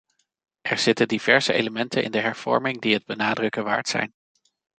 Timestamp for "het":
2.93-3.05